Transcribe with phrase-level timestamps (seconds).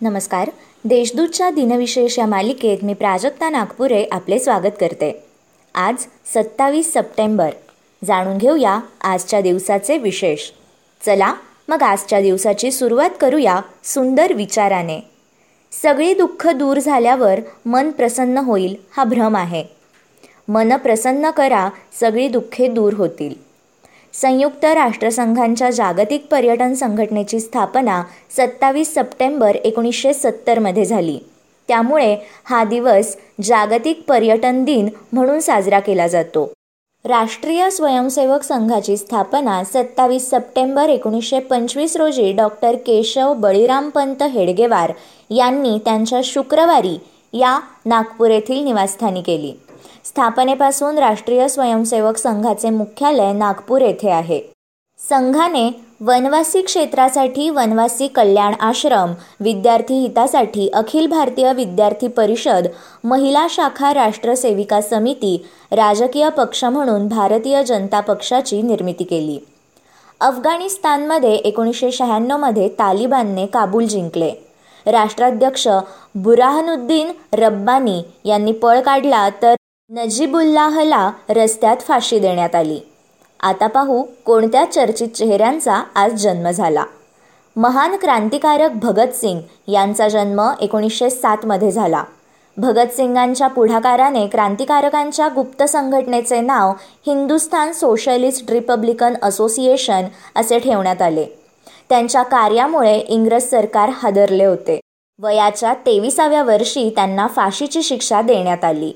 [0.00, 0.50] नमस्कार.
[0.84, 5.24] देशदूतच्या दिनविशेष या मालिकेत मी प्राजक्ता नागपुरे आपले स्वागत करते.
[5.74, 5.94] आज
[6.34, 7.50] सत्तावीस सप्टेंबर.
[8.04, 10.50] जाणून घेऊया आजच्या दिवसाचे विशेष.
[11.06, 11.34] चला
[11.68, 15.00] मग आजच्या दिवसाची सुरुवात करूया सुंदर विचाराने.
[15.72, 19.64] सगळी दुःख दूर झाल्यावर मन प्रसन्न होईल हा भ्रम आहे.
[20.48, 21.68] मन प्रसन्न करा
[22.00, 23.43] सगळी दुःखे दूर होतील.
[24.14, 28.02] संयुक्त राष्ट्रसंघांच्या जागतिक पर्यटन संघटनेची स्थापना
[28.36, 31.18] सत्तावीस सप्टेंबर एकोणीसशे सत्तरमध्ये झाली.
[31.68, 36.52] त्यामुळे हा दिवस जागतिक पर्यटन दिन म्हणून साजरा केला जातो.
[37.04, 44.92] राष्ट्रीय स्वयंसेवक संघाची स्थापना सत्तावीस सप्टेंबर एकोणीसशे पंचवीस रोजी डॉक्टर केशव बळीरामपंत हेडगेवार
[45.30, 46.96] यांनी त्यांच्या शुक्रवारी
[47.32, 49.52] या नागपूर येथील निवासस्थानी केली.
[50.04, 54.40] स्थापनेपासून राष्ट्रीय स्वयंसेवक संघाचे मुख्यालय नागपूर येथे आहे.
[55.00, 55.70] संघाने
[56.00, 62.66] वनवासी क्षेत्रासाठी वनवासी कल्याण आश्रम विद्यार्थी हितासाठी अखिल भारतीय विद्यार्थी परिषद
[63.04, 65.36] महिला शाखा राष्ट्रसेविका समिती
[65.72, 69.38] राजकीय पक्ष म्हणून भारतीय जनता पक्षाची निर्मिती केली.
[70.20, 74.32] अफगाणिस्तानमध्ये एकोणीसशे शहाण्णवमध्ये तालिबानने काबूल जिंकले.
[74.86, 75.68] राष्ट्राध्यक्ष
[76.14, 79.54] बुराहनुद्दीन रब्बानी यांनी पळ काढला तर
[79.94, 82.80] नजीबुल्लाहला रस्त्यात फाशी देण्यात आली.
[83.40, 86.84] आता पाहू कोणत्या चर्चित चेहऱ्यांचा आज जन्म झाला.
[87.56, 92.04] महान क्रांतिकारक भगतसिंग यांचा जन्म एकोणीसशे सातमध्ये झाला.
[92.56, 96.72] भगतसिंगांच्या पुढाकाराने क्रांतिकारकांच्या गुप्त संघटनेचे नाव
[97.06, 100.04] हिंदुस्थान सोशलिस्ट रिपब्लिकन असोसिएशन
[100.36, 101.26] असे ठेवण्यात आले.
[101.88, 104.80] त्यांच्या कार्यामुळे इंग्रज सरकार हादरले होते.
[105.22, 108.92] वयाच्या तेविसाव्या वर्षी त्यांना फाशीची शिक्षा देण्यात आली.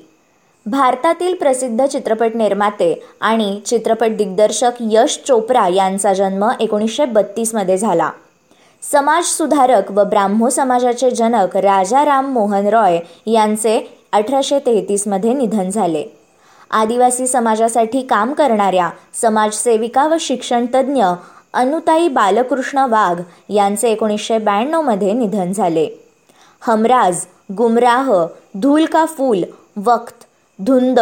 [0.70, 8.10] भारतातील प्रसिद्ध चित्रपट निर्माते आणि चित्रपट दिग्दर्शक यश चोप्रा यांचा जन्म एकोणीसशे बत्तीसमध्ये झाला.
[8.82, 13.78] समाजसुधारक व ब्राह्मो समाजाचे जनक राजा राम मोहन रॉय यांचे
[14.12, 16.04] अठराशे तेहतीसमध्ये निधन झाले.
[16.70, 21.04] आदिवासी समाजासाठी काम करणाऱ्या समाजसेविका व शिक्षणतज्ज्ञ
[21.54, 25.88] अनुताई बालकृष्ण वाघ यांचे एकोणीसशे ब्याण्णवमध्ये निधन झाले.
[26.62, 27.24] हमराज
[27.58, 28.12] गुमराह
[28.54, 29.42] धूल का फूल
[29.86, 30.24] वक्त
[30.66, 31.00] धुंद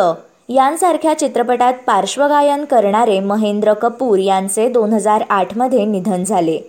[0.49, 6.61] यांसारख्या चित्रपटात पार्श्वगायन करणारे महेंद्र कपूर यांचे दोन हजार आठमध्ये निधन झाले.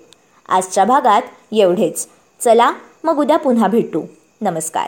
[0.49, 1.21] आजच्या भागात
[1.51, 2.07] एवढेच.
[2.39, 2.71] चला
[3.03, 4.01] मग उद्या पुन्हा भेटू.
[4.41, 4.87] नमस्कार.